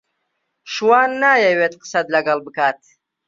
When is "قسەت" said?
1.81-2.07